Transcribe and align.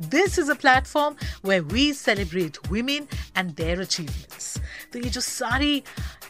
This 0.00 0.38
is 0.38 0.50
a 0.50 0.54
platform 0.54 1.14
where 1.44 1.58
we 1.60 1.92
celebrate 1.92 2.58
women 2.68 3.06
and 3.36 3.54
their 3.54 3.80
achievements 3.80 4.56
तो 4.92 4.98
ये 4.98 5.10
जो 5.10 5.20
सारी 5.20 5.82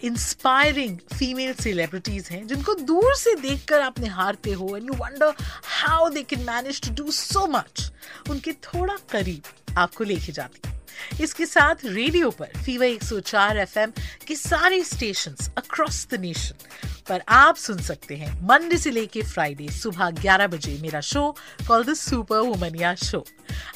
इंस्पायरिंग 0.05 0.99
फीमेल 1.15 1.53
सेलिब्रिटीज 1.55 2.29
हैं, 2.31 2.47
जिनको 2.47 2.75
दूर 2.75 3.15
से 3.17 3.35
देखकर 3.35 3.81
आप 3.81 3.99
निहारते 4.01 4.53
हो 4.53 4.77
and 4.77 4.87
you 4.87 4.95
wonder 4.95 5.35
how 5.81 6.09
they 6.09 6.23
can 6.23 6.45
manage 6.45 6.81
to 6.81 6.95
do 7.03 7.11
so 7.11 7.47
much 7.47 7.91
उनके 8.31 8.53
थोड़ा 8.53 8.97
करीब 9.11 9.77
आपको 9.79 10.05
लेके 10.05 10.33
जाती 10.33 10.69
है। 10.69 10.77
इसके 11.23 11.47
साथ 11.47 11.85
रेडियो 11.85 12.31
पर 12.31 12.53
फीवर 12.65 12.87
104 12.87 13.57
एफएम 13.57 13.93
के 14.27 14.35
सारे 14.37 14.83
स्टेशन 14.85 15.35
अक्रॉस 15.59 16.07
द 16.11 16.21
नेशन 16.21 16.67
पर 17.09 17.23
आप 17.29 17.57
सुन 17.57 17.79
सकते 17.83 18.17
हैं 18.17 18.33
मंडे 18.49 18.77
से 18.79 18.91
लेके 18.91 19.23
फ्राइडे 19.23 19.69
सुबह 19.73 20.11
11 20.23 20.49
बजे 20.55 20.79
मेरा 20.83 21.01
show 21.01 21.31
call 21.69 21.85
the 21.85 21.95
super 21.95 22.39
Womania 22.39 22.95
show 22.95 23.25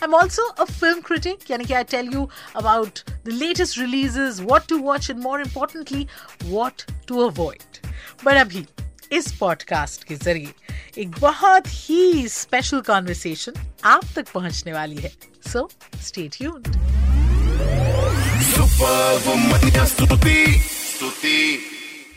I 0.02 0.04
am 0.04 0.14
also 0.14 0.42
a 0.42 0.64
film 0.64 1.00
critic 1.00 1.50
यानी 1.50 1.64
कि 1.64 1.74
I 1.74 1.84
tell 1.90 2.12
you 2.14 2.28
about 2.56 2.98
the 3.24 3.28
latest 3.28 3.78
releases 3.78 4.40
what 4.40 4.68
to 4.68 4.78
watch 4.78 5.10
and 5.10 5.20
more 5.22 5.40
importantly 5.40 6.06
what 6.44 6.82
to 7.08 7.28
avoid 7.28 7.86
but 8.24 8.36
अभी, 8.36 8.66
इस 9.12 9.32
podcast 9.38 10.04
के 10.04 10.14
ज़रिए, 10.16 10.52
एक 10.98 11.10
बहुत 11.20 11.66
ही 11.68 12.28
स्पेशल 12.28 12.80
कॉन्वर्सेशन 12.86 13.52
आप 13.84 14.04
तक 14.16 14.32
पहुँचने 14.34 14.72
वाली 14.72 14.96
है। 14.96 15.12
So 15.52 15.68
stay 16.02 16.28
tuned 16.32 16.68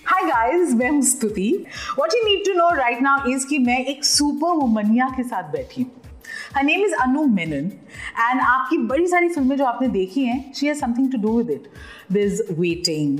hi 0.07 0.23
guys 0.23 0.73
मैं 0.73 0.89
हूँ 0.89 1.01
Stuti. 1.03 1.51
What 1.97 2.13
you 2.15 2.21
need 2.23 2.45
to 2.45 2.53
know 2.53 2.69
right 2.75 3.01
now 3.01 3.29
is 3.31 3.47
कि 3.47 3.57
मैं 3.59 3.79
एक 3.85 4.05
सुपर 4.05 4.55
वुमनिया 4.57 5.07
के 5.17 5.23
साथ 5.23 5.51
बैठी 5.51 5.81
हूँ। 5.81 5.91
Her 6.55 6.63
name 6.63 6.85
is 6.85 6.93
Anu 7.03 7.25
Menon 7.29 7.65
and 8.19 8.41
आपकी 8.41 8.77
बड़ी 8.87 9.07
सारी 9.07 9.29
फ़िल्में 9.29 9.55
जो 9.57 9.65
आपने 9.65 9.87
देखी 9.89 10.23
हैं 10.25 10.53
she 10.53 10.67
has 10.67 10.79
something 10.79 11.11
to 11.11 11.17
do 11.21 11.37
with 11.37 11.49
it 11.51 11.67
there 12.11 12.25
is 12.25 12.41
waiting 12.59 13.19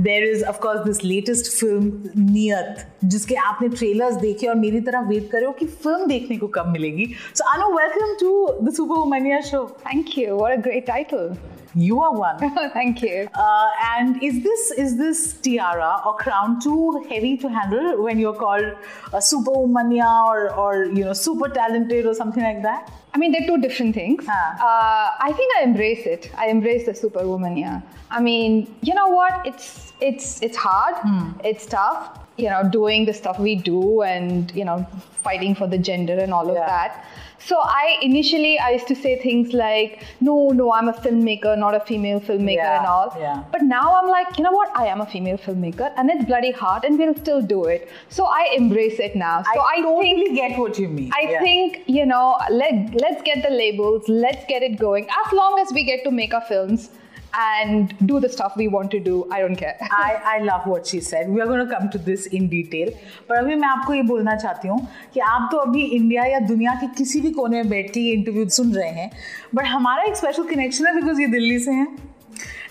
there 0.00 0.24
is 0.30 0.44
of course 0.52 0.84
this 0.86 1.04
latest 1.04 1.52
film 1.60 2.22
Neeyat 2.32 2.86
जिसके 3.04 3.34
आपने 3.48 3.68
ट्रेलर्स 3.76 4.16
देखे 4.26 4.46
और 4.46 4.54
मेरी 4.64 4.80
तरह 4.90 5.08
वेट 5.08 5.30
करे 5.30 5.46
हो 5.46 5.52
कि 5.60 5.66
फ़िल्म 5.66 6.06
देखने 6.08 6.36
को 6.36 6.48
कब 6.58 6.68
मिलेगी 6.72 7.06
so 7.34 7.50
Anu 7.54 7.74
welcome 7.76 8.14
to 8.20 8.32
the 8.62 8.74
super 8.74 8.98
वुमनिया 8.98 9.40
show 9.50 9.66
Thank 9.84 10.16
you. 10.16 10.36
What 10.36 10.52
a 10.52 10.58
great 10.58 10.86
title. 10.86 11.36
You 11.74 12.00
are 12.00 12.12
one. 12.12 12.38
Thank 12.72 13.02
you. 13.02 13.28
Uh, 13.34 13.68
and 13.88 14.22
is 14.22 14.42
this 14.42 14.70
is 14.72 14.96
this 14.96 15.34
tiara 15.34 15.90
or 16.04 16.16
crown 16.16 16.60
too 16.60 17.04
heavy 17.08 17.36
to 17.38 17.48
handle 17.48 18.02
when 18.02 18.18
you're 18.18 18.34
called 18.34 18.64
a 19.12 19.18
superwomania 19.18 20.08
or 20.26 20.50
or 20.64 20.84
you 20.86 21.04
know 21.04 21.12
super 21.12 21.48
talented 21.48 22.06
or 22.06 22.14
something 22.14 22.42
like 22.42 22.62
that? 22.62 22.90
I 23.12 23.18
mean, 23.18 23.32
they're 23.32 23.46
two 23.46 23.60
different 23.60 23.94
things. 23.94 24.24
Huh. 24.26 24.64
Uh, 24.64 25.10
I 25.20 25.32
think 25.32 25.52
I 25.58 25.64
embrace 25.64 26.06
it. 26.06 26.30
I 26.36 26.46
embrace 26.48 26.86
the 26.86 26.94
superwoman. 26.94 27.56
Yeah. 27.56 27.80
I 28.10 28.20
mean, 28.20 28.74
you 28.82 28.94
know 28.94 29.08
what? 29.08 29.46
It's 29.46 29.92
it's 30.00 30.40
it's 30.42 30.56
hard. 30.56 30.96
It's 31.44 31.66
tough. 31.66 32.18
You 32.40 32.50
know, 32.50 32.62
doing 32.78 33.04
the 33.04 33.12
stuff 33.22 33.38
we 33.38 33.54
do 33.56 34.02
and 34.02 34.52
you 34.60 34.64
know, 34.64 34.86
fighting 35.22 35.54
for 35.54 35.66
the 35.66 35.78
gender 35.78 36.18
and 36.26 36.32
all 36.32 36.48
of 36.50 36.56
Yeah. 36.56 36.66
that. 36.74 37.04
So 37.48 37.58
I 37.58 37.96
initially 38.02 38.58
I 38.58 38.70
used 38.72 38.86
to 38.88 38.94
say 38.94 39.18
things 39.20 39.52
like, 39.54 40.02
no, 40.20 40.34
no, 40.50 40.72
I'm 40.78 40.88
a 40.88 40.92
filmmaker, 41.04 41.52
not 41.58 41.74
a 41.74 41.80
female 41.80 42.20
filmmaker 42.20 42.56
Yeah, 42.64 42.78
and 42.78 42.86
all. 42.86 43.14
yeah. 43.18 43.42
But 43.54 43.62
now 43.62 43.84
I'm 43.98 44.08
like, 44.08 44.36
you 44.38 44.44
know 44.44 44.52
what? 44.52 44.70
I 44.82 44.86
am 44.94 45.00
a 45.00 45.06
female 45.06 45.38
filmmaker, 45.38 45.90
and 45.96 46.10
it's 46.10 46.24
bloody 46.32 46.50
hard, 46.60 46.84
and 46.84 46.98
we'll 46.98 47.14
still 47.22 47.40
do 47.54 47.64
it. 47.76 47.88
So 48.10 48.26
I 48.26 48.42
embrace 48.58 48.98
it 49.08 49.16
now. 49.16 49.42
So 49.54 49.60
I, 49.60 49.76
I, 49.78 49.80
totally 49.82 50.12
think 50.16 50.36
get 50.36 50.58
what 50.58 50.78
you 50.78 50.88
mean. 50.88 51.10
I 51.20 51.22
Yeah. 51.30 51.40
think 51.46 51.82
you 51.86 52.04
know, 52.12 52.26
let 52.62 52.94
let's 53.06 53.22
get 53.30 53.42
the 53.48 53.54
labels, 53.62 54.08
let's 54.26 54.44
get 54.54 54.62
it 54.70 54.78
going. 54.86 55.08
As 55.24 55.32
long 55.42 55.58
as 55.66 55.72
we 55.80 55.84
get 55.92 56.04
to 56.10 56.10
make 56.22 56.34
our 56.40 56.46
films 56.54 56.90
and 57.32 57.94
do 58.06 58.20
the 58.20 58.28
stuff 58.28 58.56
we 58.56 58.68
want 58.68 58.90
to 58.90 59.00
do, 59.00 59.26
I 59.30 59.40
don't 59.40 59.56
care. 59.56 59.76
I, 59.80 60.20
I 60.24 60.38
love 60.40 60.66
what 60.66 60.86
she 60.86 61.00
said. 61.00 61.28
We 61.28 61.40
are 61.40 61.46
going 61.46 61.66
to 61.66 61.72
come 61.72 61.88
to 61.90 61.98
this 61.98 62.26
in 62.26 62.48
detail. 62.48 62.90
पर 63.28 63.36
अभी 63.36 63.54
मैं 63.54 63.68
आपको 63.68 63.94
ये 63.94 64.02
बोलना 64.02 64.36
चाहती 64.36 64.68
हूँ 64.68 64.86
कि 65.14 65.20
आप 65.20 65.48
तो 65.52 65.58
अभी 65.58 65.82
इंडिया 65.82 66.24
या 66.24 66.38
दुनिया 66.46 66.74
के 66.80 66.86
किसी 66.98 67.20
भी 67.20 67.30
कोने 67.32 67.62
में 67.62 67.70
बैठ 67.70 67.90
के 67.94 68.00
ये 68.00 68.12
इंटरव्यू 68.12 68.48
सुन 68.58 68.74
रहे 68.74 68.88
हैं 68.90 69.10
बट 69.54 69.66
हमारा 69.66 70.02
एक 70.02 70.16
स्पेशल 70.16 70.48
कनेक्शन 70.48 70.86
है 70.86 70.94
बिकॉज़ 70.94 71.20
ये 71.20 71.26
दिल्ली 71.26 71.62
हैं 71.68 71.86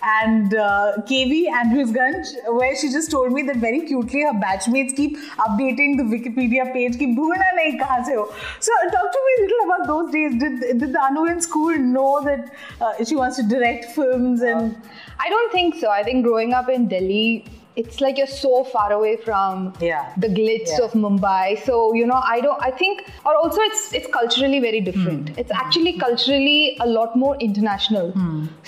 and 0.01 0.53
uh, 0.53 0.93
KV 1.09 1.49
Andrews 1.51 1.91
Ganj, 1.91 2.27
where 2.53 2.75
she 2.75 2.89
just 2.89 3.11
told 3.11 3.31
me 3.31 3.41
that 3.43 3.57
very 3.57 3.81
cutely 3.85 4.23
her 4.23 4.33
batchmates 4.33 4.95
keep 4.95 5.17
updating 5.47 5.97
the 5.97 6.03
Wikipedia 6.03 6.71
page 6.73 6.97
ki 6.97 7.15
doing 7.15 7.39
nahi 7.39 7.79
like, 7.79 8.05
se 8.05 8.15
ho. 8.15 8.33
So 8.59 8.71
talk 8.91 9.11
to 9.11 9.21
me 9.27 9.33
a 9.37 9.41
little 9.41 9.65
about 9.65 9.87
those 9.87 10.11
days. 10.11 10.39
Did, 10.39 10.79
did 10.79 10.93
the 10.93 11.01
Anu 11.01 11.25
in 11.25 11.41
school 11.41 11.77
know 11.77 12.21
that 12.23 12.53
uh, 12.81 13.03
she 13.03 13.15
wants 13.15 13.37
to 13.37 13.43
direct 13.43 13.85
films 13.95 14.41
and? 14.41 14.75
Uh, 14.75 14.79
I 15.19 15.29
don't 15.29 15.51
think 15.51 15.75
so. 15.75 15.89
I 15.89 16.03
think 16.03 16.23
growing 16.25 16.53
up 16.53 16.69
in 16.69 16.87
Delhi, 16.87 17.45
it's 17.81 17.99
like 18.03 18.17
you're 18.21 18.33
so 18.35 18.63
far 18.73 18.91
away 18.91 19.15
from 19.25 19.73
Yeah. 19.79 20.13
the 20.25 20.29
glitz 20.37 20.71
Yeah. 20.75 20.85
of 20.85 20.93
Mumbai. 21.05 21.43
So 21.65 21.77
you 21.99 22.05
know, 22.11 22.21
I 22.35 22.39
don't. 22.45 22.61
I 22.69 22.71
think, 22.81 23.03
or 23.25 23.35
also 23.41 23.61
it's 23.69 23.83
it's 23.99 24.09
culturally 24.17 24.59
very 24.67 24.81
different. 24.89 25.29
Hmm. 25.29 25.39
It's 25.43 25.51
actually 25.63 25.93
culturally 26.05 26.77
a 26.87 26.87
lot 26.87 27.15
more 27.25 27.35
international. 27.49 28.13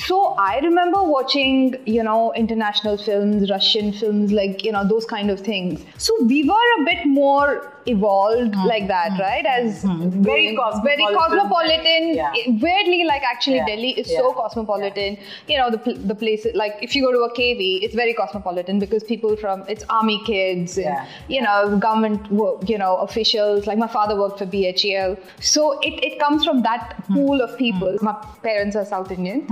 So 0.08 0.18
I 0.46 0.60
remember 0.64 1.04
watching, 1.04 1.76
you 1.86 2.04
know, 2.10 2.20
international 2.44 2.98
films, 3.08 3.50
Russian 3.50 3.92
films, 4.04 4.32
like 4.42 4.64
you 4.70 4.72
know 4.78 4.84
those 4.94 5.06
kind 5.06 5.30
of 5.36 5.40
things. 5.52 5.86
So 6.08 6.14
we 6.34 6.44
were 6.54 6.70
a 6.80 6.84
bit 6.86 7.06
more 7.06 7.52
evolved 7.87 8.55
like 8.69 8.87
that, 8.89 9.19
right? 9.21 9.47
As 9.47 9.83
Hmm. 9.83 9.99
Very 10.11 10.47
very 10.47 10.57
cosmopolitan. 10.57 11.17
cosmopolitan. 11.19 12.09
Yeah. 12.15 12.33
Weirdly, 12.65 13.05
like 13.11 13.23
actually, 13.33 13.57
Yeah. 13.57 13.67
Delhi 13.71 13.91
is 14.03 14.11
Yeah. 14.13 14.19
so 14.23 14.33
cosmopolitan. 14.39 15.19
You 15.53 15.59
know, 15.61 15.69
the 15.75 15.79
pl- 15.87 16.01
the 16.13 16.17
place 16.23 16.47
like 16.63 16.81
if 16.89 16.97
you 16.97 17.03
go 17.07 17.13
to 17.17 17.23
a 17.27 17.31
KV, 17.39 17.69
it's 17.89 17.99
very 18.01 18.15
cosmopolitan 18.23 18.81
because 18.85 19.05
people 19.13 19.37
from 19.45 19.63
it's 19.75 19.87
army 19.99 20.19
kids 20.31 20.77
and 20.79 20.87
Yeah. 20.87 21.05
you 21.37 21.43
know 21.47 21.57
government 21.87 22.31
wo- 22.41 22.59
you 22.73 22.79
know 22.85 22.91
officials. 23.07 23.67
Like 23.73 23.83
my 23.85 23.91
father 23.97 24.17
worked 24.23 24.43
for 24.45 24.49
BHEL, 24.57 25.17
so 25.53 25.67
it, 25.91 26.03
it 26.11 26.19
comes 26.25 26.45
from 26.51 26.63
that 26.69 26.95
Hmm. 27.07 27.15
pool 27.21 27.45
of 27.49 27.57
people. 27.63 27.97
My 28.11 28.17
parents 28.49 28.81
are 28.83 28.87
South 28.95 29.15
Indian. 29.19 29.47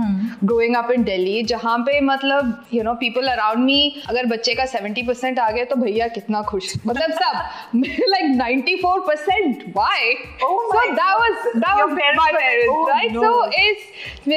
Growing 0.53 0.75
up 0.83 0.91
in 0.97 1.07
Delhi, 1.11 1.37
जहाँ 1.53 1.77
पे 1.89 1.99
मतलब 2.11 2.53
you 2.79 2.83
know 2.89 2.95
people 3.05 3.31
around 3.37 3.65
me 3.71 3.79
अगर 4.09 4.25
बच्चे 4.35 4.53
का 4.61 4.65
70% 4.75 5.39
आ 5.39 5.49
गया 5.51 5.65
तो 5.71 5.75
भैया 5.85 6.07
कितना 6.19 6.41
खुश 6.53 6.73
मतलब 6.85 7.11
सब 7.23 7.83
like 8.15 8.18
94% 8.19 9.73
why 9.73 10.15
Oh 10.47 10.69
so 10.71 10.77
my 10.77 10.85
that 10.99 11.15
was 11.21 11.35
that 11.63 11.77
Your 11.79 11.87
was 11.89 11.99
parents 11.99 12.19
my 12.21 12.31
were 12.31 12.39
like, 12.39 12.47
parents 12.47 12.71
"Oh, 12.71 12.87
right 12.87 13.11
no." 13.11 13.21
so 13.23 13.31
it's 13.63 13.83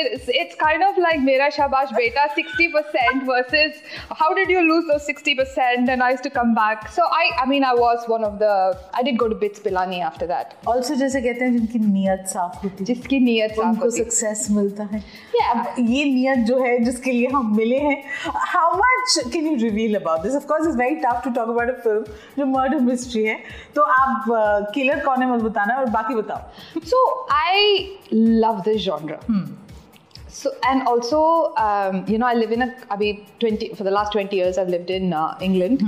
it's 0.01 0.29
it's 0.43 0.55
kind 0.63 0.83
of 0.89 0.99
like 1.05 1.21
mera 1.29 1.49
shabash 1.59 1.95
beta 1.97 2.27
60% 2.37 3.25
versus 3.31 3.81
how 4.23 4.29
did 4.41 4.51
you 4.55 4.63
lose 4.69 4.87
those 4.93 5.07
60% 5.07 5.89
and 5.95 6.03
I 6.03 6.11
used 6.11 6.27
to 6.29 6.31
come 6.39 6.55
back 6.55 6.89
so 6.99 7.09
I 7.21 7.25
I 7.45 7.47
mean 7.53 7.65
I 7.65 7.75
was 7.75 8.07
one 8.15 8.25
of 8.31 8.39
the 8.45 8.53
I 8.95 9.03
did 9.09 9.19
go 9.25 9.29
to 9.29 9.39
BITS 9.45 9.65
Pilani 9.67 10.01
after 10.11 10.31
that 10.35 10.55
also 10.75 10.95
जैसे 11.05 11.21
कहते 11.29 11.45
हैं 11.45 11.53
जिनकी 11.59 11.79
नीयत 11.87 12.27
साफ 12.35 12.63
होती 12.65 12.85
है 12.85 12.85
जिसकी 12.93 13.19
नीयत 13.25 13.51
साफ 13.57 13.65
उनको 13.67 13.85
होती 13.85 13.99
है। 13.99 14.05
सक्सेस 14.05 14.47
मिलता 14.61 14.89
है 14.93 15.03
Yeah. 15.39 15.51
अब 15.55 15.75
ये 15.89 16.05
नियत 16.05 16.39
जो 16.47 16.59
है 16.63 16.79
जिसके 16.85 17.13
लिए 17.13 17.27
हम 17.35 17.55
मिले 17.57 17.77
हैं 17.83 17.97
how 18.53 18.73
much 18.79 19.19
can 19.33 19.47
you 19.47 19.55
reveal 19.61 19.95
about 19.97 20.23
this 20.23 20.35
of 20.37 20.45
course 20.49 20.67
is 20.69 20.77
very 20.77 20.95
tough 21.05 21.21
to 21.25 21.31
talk 21.37 21.49
about 21.49 21.69
a 21.71 21.79
film 21.83 22.05
जो 22.39 22.47
मर्डर 22.57 22.81
मिस्ट्री 22.89 23.23
है 23.25 23.37
तो 23.76 23.82
आप 23.82 24.26
किलर 24.74 25.06
कौन 25.06 25.22
है 25.22 25.28
मुझे 25.30 25.44
बताना 25.44 25.76
और 25.76 25.86
बाकी 25.86 26.16
बताओ 26.16 26.82
so 26.86 27.28
I 27.32 27.78
love 28.14 28.60
this 28.60 28.88
genre. 28.88 29.20
So 30.33 30.51
and 30.69 30.83
also, 30.87 31.55
um, 31.57 32.05
you 32.07 32.19
know, 32.19 32.27
I 32.27 32.35
live 32.35 32.53
in 32.53 32.63
a 32.63 32.67
अभी 32.93 33.07
20 33.41 33.69
for 33.77 33.83
the 33.85 33.91
last 33.91 34.13
20 34.13 34.37
years 34.37 34.59
I've 34.59 34.69
lived 34.69 34.91
in 34.97 35.13
uh, 35.21 35.37
England. 35.47 35.81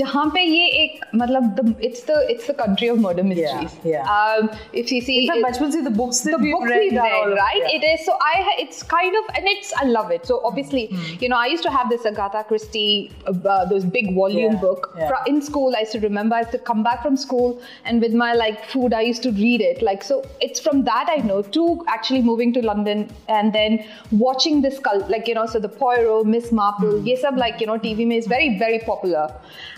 जहाँ 0.00 0.24
पे 0.34 0.42
ये 0.42 0.66
एक 0.82 1.00
मतलब 1.22 1.48
the 1.56 1.64
it's 1.88 2.04
the 2.10 2.18
it's 2.34 2.46
the 2.50 2.54
country 2.60 2.88
of 2.92 3.00
murder 3.06 3.24
mysteries. 3.30 3.74
yeah. 3.84 4.06
Um, 4.16 4.48
if 4.82 4.92
you 4.92 5.00
see 5.08 5.16
In 5.22 5.26
fact, 5.30 5.40
it- 5.40 5.44
बचपन 5.46 5.70
से 5.76 5.82
the 5.88 5.92
books 5.98 6.20
that 6.28 6.36
the 6.36 6.38
we've 6.44 6.54
books 6.56 6.70
read 6.74 6.92
we've 6.92 7.00
are 7.00 7.10
all 7.16 7.26
read, 7.26 7.32
of- 7.32 7.42
right? 7.42 7.58
yeah. 7.64 7.74
It 7.80 7.84
is 7.90 8.06
so 8.06 8.14
I 8.28 8.36
ha- 8.50 8.54
it's 8.66 8.84
kind 8.94 9.18
of 9.22 9.32
and 9.40 9.50
it's 9.54 9.74
I 9.82 9.88
love 9.96 10.12
it. 10.18 10.24
So 10.32 10.38
obviously, 10.52 10.84
you 11.24 11.28
know, 11.34 11.42
I 11.42 11.50
used 11.54 11.66
to 11.68 11.74
have 11.78 11.90
this 11.94 12.06
Agatha 12.12 12.44
Christie 12.52 13.10
uh, 13.26 13.34
uh, 13.56 13.64
those 13.74 13.84
big 13.98 14.14
volume 14.20 14.52
Yeah, 14.54 14.60
book 14.68 14.88
yeah. 14.96 15.08
Fro- 15.10 15.24
in 15.34 15.42
school. 15.50 15.76
I 15.80 15.84
used 15.86 15.98
to 15.98 16.02
remember 16.06 16.36
I 16.36 16.44
used 16.46 16.52
to 16.52 16.62
come 16.70 16.84
back 16.88 17.02
from 17.08 17.18
school 17.26 17.60
and 17.84 18.00
with 18.08 18.14
my 18.24 18.32
like 18.44 18.64
food, 18.76 18.94
I 18.94 19.02
used 19.10 19.24
to 19.28 19.34
read 19.42 19.60
it. 19.72 19.82
Like 19.92 20.08
so, 20.12 20.22
it's 20.48 20.66
from 20.70 20.84
that 20.92 21.14
I 21.18 21.20
know 21.32 21.42
to 21.60 21.68
actually 21.98 22.22
moving 22.32 22.56
to 22.60 22.66
London 22.72 23.06
and 23.40 23.52
then 23.60 23.78
watching 24.11 24.61
this 24.61 24.79
cult, 24.79 25.09
like, 25.09 25.27
you 25.27 25.33
know, 25.33 25.45
so 25.45 25.59
the 25.59 25.69
Poirot, 25.69 26.25
Miss 26.25 26.51
Marple, 26.51 26.99
hmm. 26.99 27.05
yes, 27.05 27.23
I'm 27.23 27.37
like, 27.37 27.61
you 27.61 27.67
know, 27.67 27.77
TV 27.77 28.05
May 28.07 28.17
is 28.17 28.27
very, 28.27 28.57
very 28.57 28.79
popular. 28.79 29.33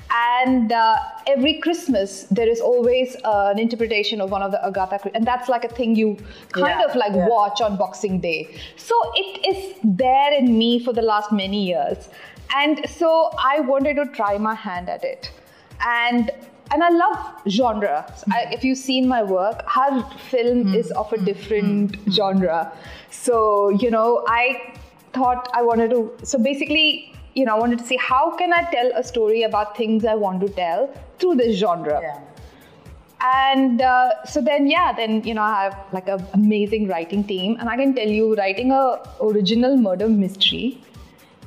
And 0.09 0.71
uh, 0.71 0.95
every 1.25 1.55
Christmas, 1.55 2.23
there 2.31 2.47
is 2.47 2.61
always 2.61 3.17
uh, 3.25 3.51
an 3.53 3.59
interpretation 3.59 4.21
of 4.21 4.31
one 4.31 4.41
of 4.41 4.51
the 4.51 4.65
Agatha, 4.65 4.99
and 5.13 5.27
that's 5.27 5.49
like 5.49 5.65
a 5.65 5.67
thing 5.67 5.95
you 5.95 6.17
kind 6.51 6.79
yeah, 6.79 6.85
of 6.85 6.95
like 6.95 7.13
yeah. 7.13 7.27
watch 7.27 7.59
on 7.61 7.75
Boxing 7.75 8.21
Day. 8.21 8.57
So 8.77 8.95
it 9.15 9.45
is 9.45 9.75
there 9.83 10.33
in 10.33 10.57
me 10.57 10.79
for 10.79 10.93
the 10.93 11.01
last 11.01 11.31
many 11.31 11.65
years. 11.65 12.07
And 12.55 12.89
so 12.89 13.31
I 13.37 13.59
wanted 13.59 13.95
to 13.95 14.05
try 14.05 14.37
my 14.37 14.55
hand 14.55 14.89
at 14.89 15.03
it. 15.03 15.29
And 15.85 16.31
and 16.71 16.83
I 16.83 16.89
love 16.89 17.17
genre. 17.47 18.05
I, 18.31 18.47
if 18.51 18.63
you've 18.63 18.77
seen 18.77 19.07
my 19.07 19.23
work, 19.23 19.63
her 19.67 20.01
film 20.29 20.65
mm-hmm. 20.65 20.75
is 20.75 20.91
of 20.91 21.11
a 21.11 21.15
mm-hmm. 21.15 21.25
different 21.25 21.91
mm-hmm. 21.91 22.11
genre. 22.11 22.71
So 23.09 23.69
you 23.69 23.91
know, 23.91 24.23
I 24.27 24.73
thought 25.13 25.49
I 25.53 25.61
wanted 25.61 25.91
to. 25.91 26.11
So 26.23 26.37
basically. 26.37 27.13
You 27.37 27.45
know, 27.45 27.55
I 27.55 27.59
wanted 27.59 27.77
to 27.77 27.85
see 27.85 27.97
how 27.97 28.35
can 28.35 28.51
I 28.51 28.63
tell 28.71 28.91
a 28.95 29.03
story 29.03 29.43
about 29.43 29.77
things 29.77 30.05
I 30.05 30.15
want 30.15 30.41
to 30.41 30.49
tell 30.49 30.91
through 31.19 31.35
this 31.35 31.55
genre 31.57 31.99
Yeah. 32.01 32.19
and 33.21 33.81
uh, 33.81 34.25
so 34.25 34.41
then 34.41 34.67
yeah 34.67 34.93
then 34.93 35.23
you 35.23 35.33
know 35.33 35.41
i 35.41 35.63
have 35.63 35.77
like 35.91 36.07
an 36.07 36.25
amazing 36.33 36.87
writing 36.87 37.23
team 37.23 37.57
and 37.59 37.69
i 37.69 37.75
can 37.75 37.93
tell 37.93 38.07
you 38.07 38.35
writing 38.35 38.71
a 38.71 38.83
original 39.21 39.77
murder 39.77 40.07
mystery 40.07 40.79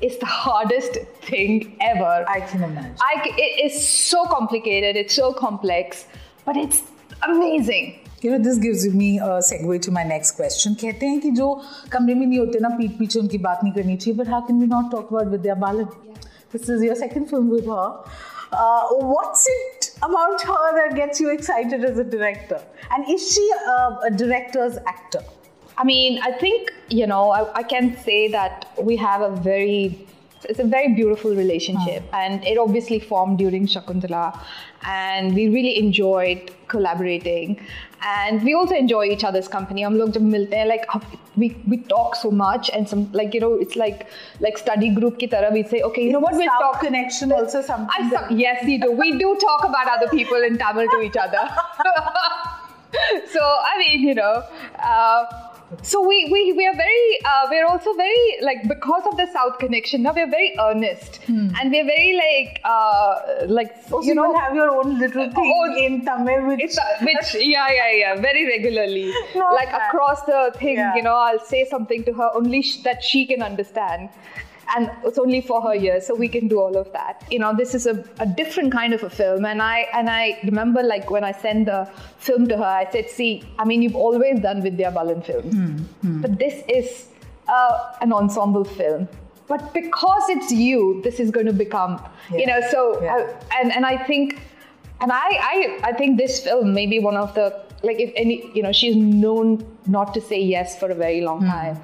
is 0.02 0.18
the 0.20 0.26
hardest 0.26 0.98
thing 1.28 1.78
ever 1.82 2.26
I 2.28 2.40
can 2.42 2.64
imagine. 2.64 2.96
I 3.02 3.14
c- 3.24 3.36
it 3.44 3.66
is 3.66 3.88
so 3.88 4.26
complicated 4.26 4.96
it's 5.04 5.16
so 5.16 5.32
complex 5.34 6.06
but 6.46 6.58
it's 6.66 6.82
amazing 7.30 7.94
You 8.26 8.32
know, 8.32 8.38
this 8.46 8.58
gives 8.62 8.84
me 9.00 9.08
a 9.20 9.34
segue 9.48 9.74
to 9.86 9.92
my 9.96 10.04
next 10.12 10.32
question. 10.38 10.76
कहते 10.84 11.06
हैं 11.08 11.20
कि 11.22 11.32
जो 11.40 11.48
कमरे 11.96 12.14
में 12.20 12.26
नहीं 12.26 12.40
होते 12.40 12.60
ना 12.60 12.70
पीठ 12.78 12.92
पीछे 13.00 13.20
उनकी 13.20 13.38
बात 13.44 13.60
नहीं 13.64 13.74
करनी 13.74 13.96
चाहिए. 13.98 14.16
But 14.22 14.32
how 14.34 14.40
can 14.48 14.62
we 14.64 14.68
not 14.72 14.88
talk 14.94 15.12
about 15.14 15.28
Vidya 15.34 15.56
Balan? 15.64 15.92
This 16.54 16.70
is 16.76 16.86
your 16.88 16.96
second 17.02 17.30
film 17.34 17.52
with 17.56 17.68
her. 17.74 17.86
Uh, 18.62 18.82
what's 19.12 19.46
it 19.54 19.90
about 20.10 20.46
her 20.52 20.64
that 20.80 20.96
gets 21.02 21.22
you 21.26 21.30
excited 21.36 21.86
as 21.92 22.00
a 22.06 22.08
director? 22.16 22.60
And 22.98 23.14
is 23.18 23.28
she 23.36 23.46
a, 23.76 23.78
a 24.10 24.12
director's 24.24 24.80
actor? 24.96 25.24
I 25.81 25.85
mean, 25.85 26.21
I 26.23 26.33
think, 26.33 26.73
you 26.89 27.07
know, 27.07 27.31
I, 27.31 27.61
I 27.61 27.63
can 27.63 27.97
say 27.97 28.29
that 28.29 28.71
we 28.79 28.97
have 28.97 29.23
a 29.23 29.35
very 29.35 30.07
it's 30.45 30.59
a 30.59 30.65
very 30.65 30.95
beautiful 30.95 31.35
relationship. 31.35 32.03
Oh. 32.13 32.17
and 32.17 32.45
it 32.45 32.59
obviously 32.59 32.99
formed 32.99 33.39
during 33.39 33.67
shakuntala. 33.67 34.39
And 34.83 35.35
we 35.35 35.49
really 35.49 35.79
enjoyed 35.79 36.51
collaborating. 36.69 37.61
And 38.03 38.43
we 38.43 38.55
also 38.55 38.75
enjoy 38.75 39.07
each 39.07 39.25
other's 39.25 39.49
company. 39.49 39.83
I'm 39.83 39.97
looking 39.97 40.15
to 40.15 40.21
milte 40.21 40.55
hain 40.55 40.69
like 40.69 40.87
we 41.37 41.49
we 41.73 41.79
talk 41.93 42.17
so 42.21 42.31
much 42.31 42.71
and 42.71 42.89
some 42.93 43.03
like 43.13 43.35
you 43.35 43.41
know 43.41 43.53
it's 43.65 43.77
like 43.77 44.07
like 44.47 44.57
study 44.63 44.89
group 45.01 45.19
ki 45.19 45.29
tarah 45.35 45.51
we 45.57 45.63
say 45.75 45.83
okay 45.91 46.07
you 46.07 46.15
know 46.15 46.23
what 46.27 46.39
we 46.43 46.47
talk. 46.47 46.81
connection 46.87 47.37
also 47.41 47.61
something 47.69 48.17
I, 48.23 48.25
yes 48.45 48.65
we 48.71 48.79
do. 48.87 48.91
We 49.03 49.11
do 49.19 49.37
talk 49.45 49.69
about 49.69 49.93
other 49.97 50.09
people 50.17 50.49
in 50.51 50.59
tamil 50.65 50.91
to 50.97 51.03
each 51.11 51.21
other. 51.27 51.45
So 53.33 53.41
i 53.67 53.75
mean 53.81 54.01
you 54.07 54.15
know 54.15 54.33
uh, 54.93 55.50
so 55.83 56.01
we, 56.07 56.29
we 56.33 56.53
we 56.53 56.67
are 56.67 56.75
very 56.75 57.19
uh, 57.25 57.47
we're 57.51 57.67
also 57.67 57.93
very 57.95 58.39
like 58.43 58.67
because 58.69 59.03
of 59.11 59.17
the 59.17 59.27
South 59.33 59.59
connection. 59.59 60.03
Now 60.03 60.13
we're 60.13 60.31
very 60.31 60.55
earnest 60.59 61.21
and 61.29 61.71
we're 61.71 61.85
very 61.85 62.15
like 62.17 62.61
uh, 62.65 63.47
like 63.47 63.71
Oh, 63.93 64.01
so 64.01 64.03
you 64.03 64.15
know. 64.15 64.35
have 64.37 64.55
your 64.55 64.71
own 64.71 64.99
little 64.99 65.31
thing 65.37 65.53
Oh, 65.57 65.85
in 65.85 66.05
Tamil, 66.05 66.47
which 66.47 66.77
uh, 66.77 66.85
which 67.03 67.35
yeah 67.35 67.71
yeah 67.71 67.93
yeah 68.03 68.21
very 68.21 68.47
regularly 68.47 69.13
like 69.35 69.73
across 69.83 70.23
the 70.23 70.53
thing 70.59 70.77
Yeah. 70.77 70.97
you 70.97 71.03
know 71.03 71.15
I'll 71.15 71.45
say 71.55 71.65
something 71.65 72.05
to 72.05 72.13
her 72.15 72.31
only 72.35 72.63
sh- 72.63 72.79
that 72.89 73.03
she 73.05 73.25
can 73.27 73.43
understand 73.43 74.09
and 74.77 74.91
it's 75.05 75.19
only 75.19 75.41
for 75.41 75.61
her 75.63 75.75
ears 75.75 76.07
so 76.07 76.15
we 76.15 76.29
can 76.29 76.49
do 76.49 76.61
all 76.61 76.77
of 76.77 76.93
that. 76.93 77.25
You 77.31 77.39
know 77.39 77.55
this 77.57 77.75
is 77.75 77.87
a, 77.87 78.05
a 78.21 78.27
different 78.27 78.73
kind 78.73 78.93
of 78.95 79.03
a 79.03 79.11
film 79.11 79.45
and 79.45 79.61
I 79.63 79.87
and 79.95 80.09
I 80.11 80.39
remember 80.45 80.83
like 80.83 81.11
when 81.11 81.25
I 81.25 81.33
sent 81.33 81.67
the 81.67 81.89
film 82.19 82.47
to 82.49 82.57
her 82.57 82.65
I 82.83 82.89
said 82.93 83.11
see 83.11 83.43
I 83.59 83.65
mean 83.65 83.83
you've 83.83 83.97
always 83.97 84.41
done 84.41 84.63
Vidya 84.63 84.91
Balan 84.91 85.23
films 85.23 85.55
Hmm, 85.55 86.21
but 86.23 86.39
this 86.39 86.63
is 86.69 87.09
uh, 87.49 87.95
an 88.01 88.13
ensemble 88.13 88.65
film. 88.65 89.09
But 89.49 89.73
because 89.75 90.29
it's 90.29 90.53
you 90.53 91.01
this 91.05 91.19
is 91.19 91.31
going 91.33 91.47
to 91.47 91.53
become 91.53 92.01
you 92.31 92.47
know 92.47 92.61
so 92.71 93.03
Yeah. 93.03 93.17
I- 93.17 93.61
and 93.61 93.73
and 93.73 93.85
I 93.87 93.97
think 94.11 94.39
and 95.01 95.11
I, 95.11 95.29
I 95.55 95.57
I 95.91 95.93
think 95.99 96.19
this 96.19 96.41
film 96.45 96.73
may 96.75 96.87
be 96.87 96.99
one 97.01 97.17
of 97.17 97.35
the 97.35 97.47
like 97.83 97.99
if 97.99 98.13
any 98.23 98.37
you 98.55 98.63
know 98.63 98.71
she's 98.81 98.95
known 98.95 99.49
not 99.97 100.13
to 100.15 100.21
say 100.21 100.39
yes 100.41 100.79
for 100.79 100.89
a 100.91 100.95
very 100.95 101.21
long 101.23 101.41
time. 101.45 101.77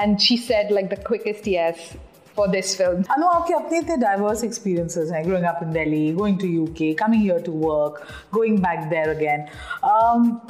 and 0.00 0.22
she 0.26 0.36
said 0.48 0.70
like 0.70 0.88
the 0.90 1.00
quickest 1.10 1.46
yes 1.46 1.96
for 2.35 2.47
this 2.47 2.75
film 2.75 3.03
I 3.09 3.19
know 3.21 3.29
आपके 3.29 3.53
अपने 3.53 3.79
इतने 3.79 3.97
diverse 4.03 4.43
experiences 4.47 5.11
हैं 5.11 5.23
growing 5.25 5.49
up 5.51 5.61
in 5.65 5.73
Delhi, 5.73 6.03
going 6.21 6.37
to 6.43 6.51
UK, 6.63 6.95
coming 7.01 7.21
here 7.21 7.41
to 7.49 7.51
work, 7.51 8.07
going 8.31 8.61
back 8.67 8.89
there 8.89 9.11
again. 9.11 9.49
Um, 9.83 10.41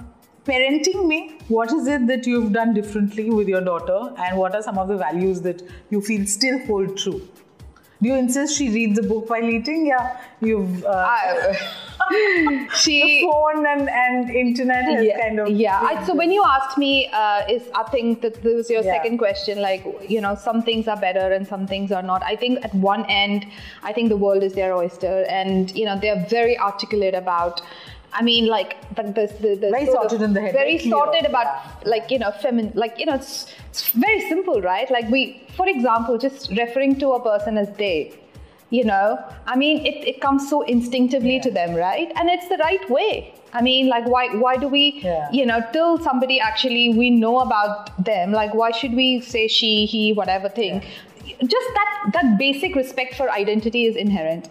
parenting 0.49 1.03
में, 1.07 1.29
what 1.47 1.71
is 1.71 1.87
it 1.87 2.07
that 2.07 2.27
you've 2.27 2.51
done 2.53 2.73
differently 2.73 3.29
with 3.29 3.47
your 3.47 3.61
daughter 3.61 3.99
and 4.17 4.37
what 4.37 4.55
are 4.55 4.61
some 4.61 4.77
of 4.77 4.87
the 4.87 4.97
values 4.97 5.41
that 5.41 5.61
you 5.89 6.01
feel 6.01 6.25
still 6.25 6.59
hold 6.67 6.97
true? 6.97 7.21
Do 8.02 8.08
you 8.08 8.14
insist 8.16 8.56
she 8.58 8.68
reads 8.70 8.98
a 8.98 9.02
book 9.02 9.30
while 9.30 9.44
eating? 9.48 9.86
Yeah, 9.86 10.16
you've 10.40 10.84
uh, 10.84 10.88
I- 10.90 11.56
she 12.76 13.22
phone 13.22 13.64
and, 13.66 13.88
and 13.88 14.28
internet 14.30 14.84
has 14.84 15.04
yeah, 15.06 15.20
kind 15.20 15.40
of 15.40 15.48
yeah. 15.48 15.80
I, 15.80 16.04
so 16.04 16.14
when 16.14 16.30
you 16.30 16.44
asked 16.44 16.76
me, 16.76 17.08
uh, 17.12 17.42
is 17.48 17.62
I 17.74 17.84
think 17.84 18.20
that 18.22 18.42
this 18.42 18.54
was 18.54 18.70
your 18.70 18.82
Yeah. 18.84 18.92
second 18.94 19.18
question. 19.18 19.62
Like 19.62 19.86
you 20.08 20.20
know, 20.20 20.34
some 20.34 20.62
things 20.62 20.86
are 20.88 20.96
better 20.98 21.32
and 21.32 21.46
some 21.46 21.66
things 21.66 21.92
are 21.92 22.02
not. 22.02 22.22
I 22.22 22.36
think 22.36 22.62
at 22.64 22.74
one 22.74 23.06
end, 23.06 23.46
I 23.82 23.92
think 23.92 24.08
the 24.10 24.16
world 24.18 24.42
is 24.42 24.52
their 24.54 24.74
oyster, 24.74 25.24
and 25.28 25.74
you 25.74 25.86
know 25.86 25.98
they're 25.98 26.26
very 26.28 26.58
articulate 26.58 27.14
about. 27.14 27.62
I 28.14 28.22
mean, 28.22 28.46
like 28.46 28.76
the, 28.94 29.02
the, 29.02 29.26
the, 29.40 29.54
the 29.56 29.70
Very 29.70 29.86
sorted 29.86 30.22
in 30.22 30.32
the 30.32 30.40
head, 30.40 30.52
Very 30.52 30.78
sorted 30.78 31.24
about 31.26 31.86
like 31.86 32.10
you 32.10 32.18
know 32.18 32.30
feminine. 32.30 32.72
Like 32.74 32.98
you 32.98 33.06
know, 33.06 33.14
it's, 33.14 33.52
it's 33.70 33.90
very 33.90 34.20
simple, 34.28 34.60
right? 34.62 34.90
Like 34.90 35.08
we, 35.10 35.46
for 35.56 35.68
example, 35.68 36.16
just 36.18 36.50
referring 36.50 36.98
to 37.00 37.12
a 37.12 37.22
person 37.22 37.58
as 37.58 37.70
they. 37.76 38.18
You 38.70 38.82
know, 38.82 39.22
I 39.46 39.54
mean, 39.56 39.86
it, 39.86 40.04
it 40.08 40.20
comes 40.20 40.48
so 40.50 40.62
instinctively 40.62 41.38
to 41.40 41.50
them, 41.50 41.74
right? 41.76 42.10
And 42.16 42.28
it's 42.28 42.48
the 42.48 42.56
right 42.56 42.88
way. 42.90 43.32
I 43.52 43.62
mean, 43.62 43.88
like, 43.88 44.06
why 44.08 44.34
why 44.34 44.56
do 44.56 44.66
we, 44.66 45.00
Yeah. 45.02 45.28
you 45.30 45.46
know, 45.46 45.60
till 45.72 45.98
somebody 46.06 46.40
actually 46.40 46.88
we 46.88 47.10
know 47.10 47.38
about 47.40 48.04
them, 48.04 48.32
like, 48.32 48.52
why 48.52 48.72
should 48.72 48.94
we 48.94 49.20
say 49.20 49.46
she, 49.46 49.86
he, 49.86 50.12
whatever 50.12 50.48
thing? 50.48 50.82
Just 51.54 51.68
that 51.78 52.10
that 52.14 52.36
basic 52.38 52.74
respect 52.74 53.14
for 53.14 53.30
identity 53.30 53.84
is 53.84 53.94
inherent. 53.96 54.48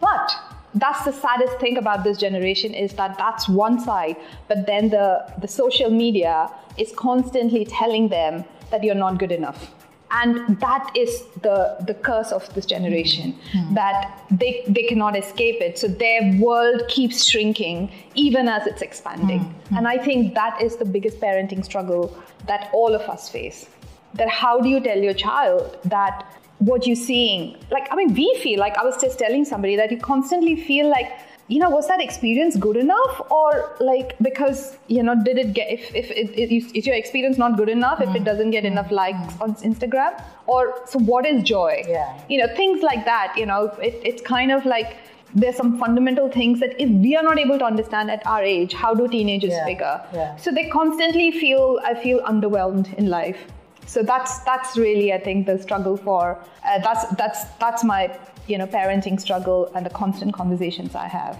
But 0.00 0.32
that's 0.76 1.04
the 1.04 1.12
saddest 1.12 1.58
thing 1.58 1.78
about 1.78 2.04
this 2.04 2.18
generation 2.18 2.74
is 2.74 2.92
that 2.94 3.16
that's 3.18 3.48
one 3.48 3.80
side, 3.80 4.16
but 4.48 4.66
then 4.66 4.90
the 4.90 5.06
the 5.40 5.48
social 5.48 5.90
media 5.90 6.50
is 6.76 6.92
constantly 6.96 7.64
telling 7.64 8.08
them 8.08 8.44
that 8.70 8.84
you're 8.84 9.02
not 9.06 9.18
good 9.18 9.32
enough. 9.32 9.72
And 10.10 10.60
that 10.60 10.90
is 10.94 11.24
the 11.42 11.76
the 11.86 11.94
curse 11.94 12.30
of 12.30 12.52
this 12.54 12.66
generation 12.66 13.32
hmm. 13.52 13.74
that 13.74 14.22
they 14.30 14.64
they 14.68 14.84
cannot 14.84 15.16
escape 15.16 15.60
it. 15.60 15.78
So 15.78 15.88
their 15.88 16.20
world 16.38 16.86
keeps 16.88 17.24
shrinking 17.24 17.90
even 18.14 18.46
as 18.46 18.66
it's 18.66 18.82
expanding. 18.82 19.40
Hmm. 19.40 19.68
Hmm. 19.68 19.76
And 19.78 19.88
i 19.88 19.98
think 19.98 20.34
that 20.34 20.62
is 20.62 20.76
the 20.76 20.84
biggest 20.84 21.20
parenting 21.20 21.64
struggle 21.64 22.16
that 22.46 22.70
all 22.72 22.94
of 22.94 23.08
us 23.16 23.28
face. 23.28 23.66
That 24.14 24.28
how 24.28 24.60
do 24.60 24.68
you 24.68 24.80
tell 24.80 24.98
your 24.98 25.14
child 25.14 25.78
that 25.84 26.24
what 26.58 26.86
you're 26.86 26.96
seeing. 26.96 27.56
Like 27.70 27.88
i 27.90 27.96
mean 27.96 28.14
we 28.14 28.34
feel 28.42 28.58
like 28.60 28.76
i 28.78 28.84
was 28.84 29.00
just 29.00 29.18
telling 29.18 29.44
somebody 29.44 29.76
that 29.76 29.90
you 29.90 29.98
constantly 29.98 30.56
feel 30.56 30.88
like 30.88 31.10
you 31.48 31.58
know 31.60 31.70
was 31.70 31.86
that 31.88 32.00
experience 32.00 32.56
good 32.56 32.76
enough? 32.76 33.20
Or 33.30 33.76
like 33.80 34.16
because 34.20 34.78
you 34.88 35.02
know 35.02 35.14
did 35.24 35.38
it 35.38 35.52
get 35.52 35.70
if 35.70 35.94
if 35.94 36.10
it, 36.10 36.30
it, 36.38 36.78
is 36.78 36.86
your 36.86 36.96
experience 36.96 37.38
not 37.38 37.56
good 37.56 37.68
enough 37.68 38.00
if 38.00 38.14
it 38.14 38.22
mm. 38.22 38.24
doesn't 38.24 38.50
get 38.50 38.64
mm. 38.64 38.72
enough 38.72 38.90
likes 38.90 39.34
mm. 39.34 39.40
on 39.40 39.54
instagram? 39.56 40.22
Or 40.46 40.80
so 40.86 40.98
what 40.98 41.26
is 41.26 41.42
joy? 41.42 41.84
Yeah. 41.88 42.20
you 42.28 42.38
know 42.38 42.48
things 42.56 42.82
like 42.82 43.04
that 43.04 43.34
you 43.36 43.46
know 43.46 43.66
it, 43.82 44.00
it's 44.04 44.22
kind 44.22 44.50
of 44.50 44.64
like 44.66 44.96
there's 45.34 45.56
some 45.56 45.78
fundamental 45.78 46.30
things 46.30 46.60
that 46.60 46.80
if 46.80 46.88
we 46.88 47.14
are 47.16 47.22
not 47.22 47.38
able 47.38 47.58
to 47.58 47.64
understand 47.64 48.10
at 48.10 48.26
our 48.26 48.42
age 48.42 48.72
how 48.72 48.94
do 48.94 49.06
teenagers 49.06 49.50
Yeah, 49.50 49.64
figure? 49.64 50.00
Yeah. 50.14 50.36
so 50.36 50.50
they 50.50 50.68
constantly 50.68 51.30
feel 51.30 51.78
i 51.84 51.94
feel 51.94 52.20
underwhelmed 52.22 52.92
in 52.94 53.06
life 53.06 53.46
so 53.85 54.03
that's 54.03 54.39
that's 54.49 54.77
really 54.77 55.11
i 55.13 55.17
think 55.19 55.45
the 55.45 55.57
struggle 55.61 55.97
for 55.97 56.37
uh, 56.65 56.79
that's 56.79 57.05
that's 57.15 57.45
that's 57.59 57.83
my 57.83 58.01
you 58.47 58.57
know 58.57 58.67
parenting 58.67 59.19
struggle 59.19 59.71
and 59.75 59.85
the 59.85 59.89
constant 60.03 60.33
conversations 60.33 60.95
i 60.95 61.07
have 61.07 61.39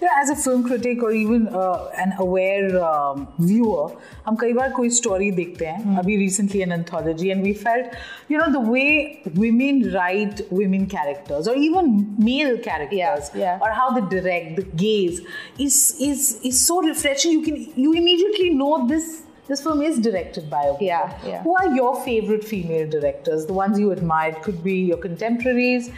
You 0.00 0.06
know, 0.06 0.12
as 0.20 0.30
a 0.32 0.34
film 0.42 0.62
critic 0.66 1.02
or 1.06 1.10
even 1.18 1.42
uh, 1.48 1.88
an 2.02 2.12
aware 2.24 2.68
um, 2.88 3.20
viewer, 3.48 3.84
हम 4.26 4.36
कई 4.40 4.52
बार 4.58 4.72
कोई 4.78 4.90
story 4.98 5.30
देखते 5.36 5.66
हैं 5.66 5.96
अभी 5.98 6.16
recently 6.22 6.62
an 6.66 6.72
anthology 6.76 7.30
and 7.34 7.46
we 7.48 7.52
felt 7.62 7.94
you 8.32 8.38
know 8.40 8.48
the 8.56 8.62
way 8.74 9.22
women 9.42 9.80
write 9.94 10.42
women 10.60 10.86
characters 10.94 11.50
or 11.52 11.54
even 11.68 11.90
male 12.30 12.56
characters 12.68 13.30
Yeah, 13.34 13.44
yeah. 13.44 13.64
or 13.66 13.70
how 13.80 13.86
they 13.98 14.04
direct 14.16 14.56
the 14.60 14.66
gaze 14.84 15.20
is 15.68 15.78
is 16.10 16.26
is 16.52 16.64
so 16.66 16.80
refreshing 16.88 17.36
you 17.38 17.44
can 17.50 17.84
you 17.86 17.94
immediately 18.02 18.50
know 18.62 18.72
this 18.94 19.08
This 19.48 19.62
film 19.62 19.82
is 19.82 19.98
directed 19.98 20.48
by 20.48 20.62
a 20.62 20.72
woman. 20.72 20.84
Yeah, 20.84 21.18
yeah. 21.26 21.42
Who 21.42 21.54
are 21.54 21.66
your 21.74 22.02
favorite 22.02 22.42
female 22.42 22.88
directors? 22.88 23.44
The 23.46 23.52
ones 23.52 23.78
you 23.78 23.90
admired 23.90 24.36
could 24.42 24.64
be 24.64 24.76
your 24.90 24.96
contemporaries. 24.96 25.90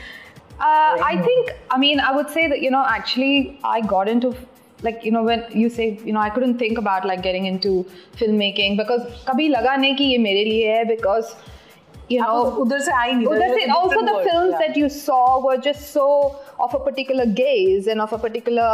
Uh, 0.58 0.96
I 1.08 1.20
think, 1.22 1.52
I 1.70 1.78
mean, 1.78 2.00
I 2.00 2.10
would 2.16 2.30
say 2.30 2.48
that, 2.48 2.62
you 2.62 2.70
know, 2.70 2.84
actually, 2.84 3.60
I 3.62 3.82
got 3.82 4.08
into, 4.08 4.34
like, 4.82 5.04
you 5.04 5.12
know, 5.12 5.22
when 5.22 5.44
you 5.52 5.68
say, 5.68 6.00
you 6.04 6.12
know, 6.12 6.20
I 6.20 6.30
couldn't 6.30 6.58
think 6.58 6.78
about, 6.78 7.06
like, 7.06 7.22
getting 7.22 7.46
into 7.46 7.86
filmmaking 8.16 8.76
because 8.78 9.02
kabhi 9.26 9.50
laga 9.54 9.76
nahi 9.84 9.96
ki 9.98 10.10
ye 10.12 10.18
mere 10.18 10.44
liye 10.48 10.76
hai 10.78 10.84
because, 10.84 11.36
you 12.08 12.20
know, 12.20 12.26
आपको 12.26 12.64
उधर 12.64 12.80
से 12.80 12.92
आई 12.92 13.12
नहीं 13.12 13.26
उधर 13.26 13.38
There 13.38 13.54
से 13.54 13.66
was 13.66 13.68
a 13.68 13.78
also 13.78 13.88
different 13.90 14.06
the 14.06 14.14
world, 14.14 14.28
films 14.30 14.52
yeah. 14.52 14.66
that 14.66 14.76
you 14.76 14.88
saw 14.88 15.40
were 15.46 15.56
just 15.58 15.92
so 15.92 16.36
of 16.58 16.74
a 16.74 16.80
particular 16.80 17.26
gaze 17.26 17.86
and 17.86 18.00
of 18.00 18.12
a 18.12 18.18
particular 18.18 18.70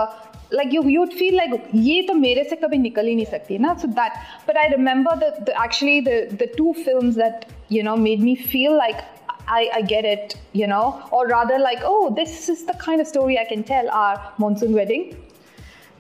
like 0.52 0.72
you 0.72 0.84
you'd 0.88 1.14
feel 1.14 1.36
like 1.36 1.52
ye 1.74 2.06
to 2.08 2.16
mere 2.16 2.44
se 2.50 2.58
kabhi 2.64 2.80
nikal 2.86 3.10
hi 3.12 3.16
nahi 3.20 3.28
sakti 3.36 3.58
na 3.66 3.76
so 3.84 3.88
that 4.00 4.18
but 4.48 4.58
i 4.64 4.68
remember 4.74 5.14
the, 5.24 5.30
the 5.50 5.56
actually 5.66 6.00
the 6.10 6.18
the 6.42 6.48
two 6.58 6.74
films 6.88 7.16
that 7.24 7.48
you 7.78 7.84
know 7.88 7.96
made 8.08 8.22
me 8.30 8.36
feel 8.36 8.78
like 8.78 9.06
I, 9.50 9.70
I 9.76 9.82
get 9.82 10.04
it, 10.04 10.36
you 10.52 10.68
know, 10.68 11.08
or 11.10 11.28
rather, 11.28 11.58
like, 11.58 11.80
oh, 11.82 12.14
this 12.14 12.50
is 12.50 12.66
the 12.66 12.74
kind 12.74 13.00
of 13.00 13.08
story 13.08 13.40
I 13.40 13.46
can 13.46 13.64
tell 13.64 13.90
are 13.90 14.34
Monsoon 14.38 14.74
Wedding, 14.74 15.16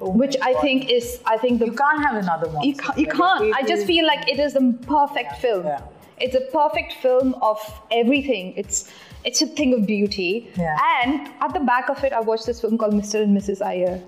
oh 0.01 0.09
which 0.11 0.35
I 0.41 0.51
God. 0.53 0.61
think 0.61 0.89
is, 0.91 1.21
I 1.25 1.37
think 1.37 1.59
the. 1.59 1.67
You 1.67 1.71
can't 1.71 2.03
have 2.03 2.15
another 2.15 2.49
one. 2.49 2.65
You 2.65 2.75
can't. 2.75 2.97
You 2.97 3.07
can't. 3.07 3.55
I 3.55 3.61
just 3.63 3.87
feel 3.87 4.05
like 4.05 4.27
it 4.27 4.39
is 4.39 4.53
the 4.53 4.77
perfect 4.85 5.31
yeah, 5.31 5.45
film. 5.45 5.65
Yeah. 5.65 5.81
It's 6.19 6.35
a 6.35 6.41
perfect 6.51 6.93
film 6.93 7.35
of 7.35 7.57
everything. 7.89 8.53
It's 8.57 8.91
it's 9.23 9.41
a 9.41 9.47
thing 9.47 9.73
of 9.73 9.85
beauty. 9.85 10.51
Yeah. 10.57 10.77
And 11.03 11.29
at 11.39 11.53
the 11.53 11.59
back 11.61 11.89
of 11.89 12.03
it, 12.03 12.11
I 12.11 12.19
watched 12.19 12.47
this 12.47 12.59
film 12.59 12.77
called 12.77 12.93
Mr. 12.93 13.21
and 13.23 13.37
Mrs. 13.37 13.61
Iyer 13.65 14.01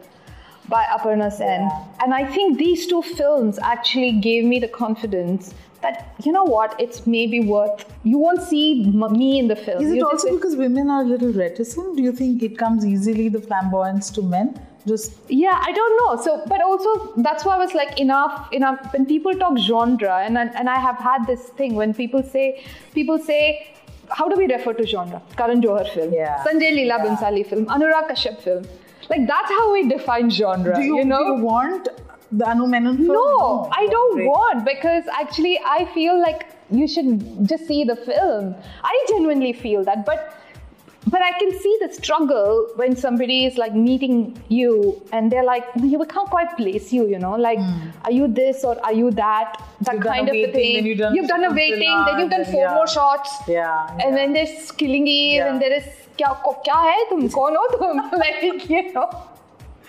by 0.70 0.84
Aparna 0.98 1.32
Sen. 1.32 1.62
Yeah. 1.62 1.84
And 2.04 2.14
I 2.14 2.26
think 2.26 2.58
these 2.58 2.86
two 2.88 3.02
films 3.02 3.60
actually 3.74 4.14
gave 4.28 4.44
me 4.46 4.60
the 4.60 4.68
confidence 4.68 5.54
that 5.82 6.14
you 6.26 6.32
know 6.34 6.44
what, 6.44 6.76
it's 6.80 7.06
maybe 7.08 7.40
worth. 7.40 7.86
You 8.04 8.18
won't 8.18 8.42
see 8.44 8.84
m- 8.86 9.14
me 9.18 9.40
in 9.40 9.48
the 9.48 9.56
film. 9.56 9.82
Is 9.84 9.92
it 9.92 9.96
You 9.98 10.08
also 10.08 10.34
because 10.36 10.56
women 10.58 10.90
are 10.90 11.02
a 11.02 11.06
little 11.06 11.32
reticent? 11.32 11.96
Do 11.98 12.04
you 12.04 12.12
think 12.12 12.44
it 12.44 12.58
comes 12.58 12.86
easily, 12.86 13.30
the 13.30 13.40
flamboyance 13.40 14.10
to 14.18 14.22
men? 14.22 14.60
Just 14.86 15.14
Yeah, 15.30 15.58
I 15.70 15.72
don't 15.72 15.96
know. 16.02 16.22
So, 16.26 16.44
but 16.48 16.62
also 16.62 17.14
that's 17.28 17.46
why 17.46 17.56
I 17.56 17.60
was 17.60 17.74
like 17.74 17.98
enough. 18.00 18.52
Enough. 18.52 18.92
When 18.94 19.06
people 19.06 19.34
talk 19.46 19.58
genre, 19.70 20.18
and 20.26 20.38
I- 20.38 20.52
and 20.60 20.70
I 20.70 20.80
have 20.88 20.98
had 20.98 21.26
this 21.32 21.44
thing 21.62 21.76
when 21.76 21.94
people 21.94 22.24
say, 22.24 22.46
people 22.94 23.18
say, 23.32 23.42
how 24.20 24.28
do 24.28 24.36
we 24.44 24.52
refer 24.52 24.74
to 24.74 24.86
genre? 24.86 25.22
Karan 25.38 25.62
Johar 25.62 25.88
film, 25.96 26.14
Yeah. 26.14 26.44
Sanjay 26.46 26.72
Leela 26.78 26.98
Yeah. 26.98 27.06
Bhansali 27.06 27.46
film, 27.54 27.66
Anurag 27.78 28.10
Kashyap 28.12 28.42
film. 28.50 28.64
Like 29.10 29.28
that's 29.28 29.50
how 29.50 29.72
we 29.74 29.88
define 29.88 30.30
genre. 30.30 30.76
do 30.76 30.82
you, 30.82 31.06
know? 31.06 31.20
do 31.20 31.26
you 31.26 31.36
want 31.46 31.90
the 32.32 32.48
Anu 32.48 32.68
Menon 32.68 32.98
film? 32.98 33.08
No, 33.08 33.70
I 33.72 33.88
don't 33.88 34.16
Great. 34.16 34.28
want 34.28 34.66
because 34.66 35.04
actually 35.20 35.60
I 35.66 35.86
feel 35.94 36.20
like 36.22 36.48
you 36.72 36.88
should 36.88 37.48
just 37.48 37.68
see 37.68 37.84
the 37.84 37.96
film. 37.96 38.56
I 38.84 39.06
genuinely 39.10 39.54
feel 39.54 39.84
that, 39.86 40.06
but 40.06 40.36
but 41.08 41.22
I 41.22 41.32
can 41.40 41.58
see 41.60 41.78
the 41.82 41.92
struggle 41.94 42.68
when 42.76 42.96
somebody 42.96 43.46
is 43.46 43.58
like 43.58 43.74
meeting 43.74 44.42
you 44.50 45.02
and 45.12 45.32
they're 45.32 45.46
like, 45.46 45.64
we 45.76 45.92
can't 45.92 46.30
quite 46.30 46.56
place 46.58 46.92
you, 46.92 47.08
you 47.08 47.18
know, 47.18 47.36
like, 47.36 47.58
hmm. 47.58 47.90
are 48.04 48.12
you 48.12 48.28
this 48.28 48.64
or 48.64 48.78
are 48.86 48.94
you 48.94 49.10
that? 49.12 49.64
That. 49.82 49.96
You've 49.96 50.04
kind 50.04 50.28
of 50.28 50.34
waiting, 50.34 50.54
thing. 50.54 50.86
you've 50.86 50.98
done 50.98 51.16
you've 51.16 51.28
done 51.28 51.44
a 51.46 51.54
waiting, 51.54 52.04
then 52.06 52.20
you've 52.20 52.30
done 52.30 52.46
four 52.46 52.66
yeah. 52.66 52.74
more 52.74 52.88
shots. 52.88 53.32
Yeah, 53.48 53.98
And 54.04 54.16
then 54.16 54.34
there's 54.34 54.72
Killing 54.72 55.08
Eve, 55.08 55.36
Yeah. 55.36 55.52
and 55.52 55.62
there 55.62 55.74
is 55.74 55.86
kya, 56.22 56.30
ko- 56.44 56.62
kya 56.68 56.78
hai 56.86 57.04
tum? 57.10 57.28
Kaun 57.38 57.56
ho 57.62 57.66
tum? 57.78 58.02
like, 58.24 58.70
you. 58.70 58.84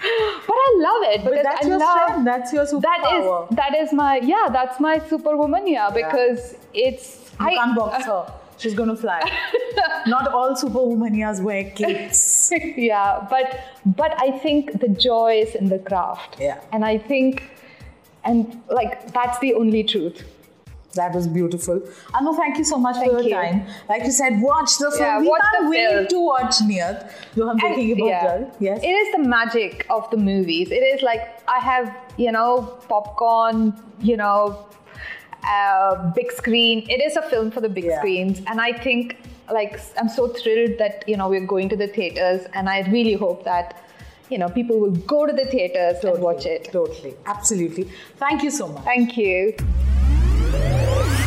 But 0.03 0.57
I 0.67 0.69
love 0.79 1.03
it 1.15 1.25
But 1.25 1.31
because 1.31 1.45
that's 1.45 1.67
I 1.67 1.69
love 1.69 2.01
strength. 2.09 2.25
That's 2.25 2.53
your 2.55 2.65
that 2.65 3.01
superpower. 3.05 3.51
is 3.51 3.57
that 3.57 3.75
is 3.81 3.93
my 3.93 4.17
yeah 4.35 4.47
that's 4.51 4.81
my 4.81 4.99
superwoman 5.11 5.67
yeah 5.67 5.91
because 5.91 6.55
it's 6.73 7.31
You 7.41 7.49
can't 7.59 7.77
box 7.77 8.07
her. 8.07 8.23
She's 8.57 8.75
gonna 8.75 8.97
fly. 8.97 9.21
Not 10.07 10.29
all 10.39 10.55
superwomanias 10.55 11.43
wear 11.43 11.65
capes. 11.83 12.51
yeah 12.91 13.27
but 13.31 13.61
but 14.01 14.17
I 14.27 14.31
think 14.47 14.73
the 14.81 14.89
joy 14.89 15.41
is 15.45 15.55
in 15.55 15.69
the 15.69 15.79
craft 15.79 16.37
Yeah. 16.41 16.61
and 16.73 16.85
I 16.85 16.97
think 16.97 17.43
and 18.25 18.61
like 18.71 19.13
that's 19.13 19.39
the 19.41 19.53
only 19.55 19.83
truth 19.85 20.25
that 20.95 21.15
was 21.15 21.29
beautiful. 21.29 21.81
Anu, 22.15 22.33
thank 22.35 22.59
you 22.59 22.65
so 22.65 22.77
much 22.77 22.97
thank 22.97 23.13
for 23.13 23.19
your 23.19 23.29
you. 23.29 23.35
time. 23.35 23.67
Like 23.89 24.05
you 24.05 24.11
said, 24.11 24.41
watch 24.41 24.77
the 24.79 24.91
film. 24.91 25.01
Yeah, 25.01 25.21
we 25.21 25.29
watch 25.29 25.43
can't 25.53 25.71
wait 25.71 25.89
film. 25.89 26.07
to 26.09 26.21
watch 26.21 26.55
Niyat. 26.59 27.13
Jo 27.37 27.47
hum 27.47 27.61
and, 27.63 27.93
about 27.93 28.09
yeah. 28.09 28.51
Yes. 28.59 28.81
It 28.83 28.89
is 29.03 29.13
the 29.13 29.23
magic 29.29 29.87
of 29.89 30.11
the 30.11 30.17
movies. 30.17 30.71
It 30.71 30.83
is 30.83 31.03
like 31.03 31.43
I 31.49 31.61
have, 31.61 31.95
you 32.17 32.33
know, 32.33 32.79
popcorn, 32.89 33.81
you 34.01 34.17
know, 34.17 34.67
uh, 35.45 36.11
big 36.13 36.33
screen. 36.33 36.87
It 36.89 37.01
is 37.01 37.17
a 37.17 37.23
film 37.23 37.51
for 37.51 37.61
the 37.61 37.69
big 37.69 37.85
yeah. 37.85 37.99
screens, 37.99 38.43
and 38.47 38.61
I 38.61 38.73
think 38.73 39.17
like 39.53 39.81
I'm 39.99 40.09
so 40.09 40.29
thrilled 40.29 40.79
that 40.79 41.05
you 41.09 41.17
know 41.17 41.29
we're 41.29 41.47
going 41.47 41.69
to 41.69 41.77
the 41.77 41.87
theaters, 41.87 42.47
and 42.53 42.69
I 42.69 42.81
really 42.91 43.15
hope 43.15 43.45
that 43.45 43.83
you 44.29 44.39
know 44.39 44.49
people 44.49 44.81
will 44.81 44.99
go 45.15 45.27
to 45.27 45.33
the 45.33 45.47
theaters 45.47 46.01
totally, 46.01 46.15
and 46.15 46.23
watch 46.25 46.47
it. 46.47 46.65
Totally, 46.73 47.15
absolutely. 47.27 47.89
Thank 48.17 48.43
you 48.43 48.51
so 48.51 48.69
much. 48.69 48.85
Thank 48.85 49.17
you. 49.17 49.55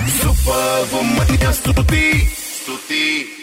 Superwoman 0.10 1.54
Stuti 1.54 2.28
Stuti 2.28 3.43